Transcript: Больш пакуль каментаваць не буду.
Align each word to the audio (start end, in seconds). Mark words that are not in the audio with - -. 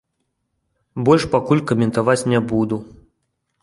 Больш 1.09 1.27
пакуль 1.35 1.63
каментаваць 1.73 2.19
не 2.35 2.39
буду. 2.53 2.85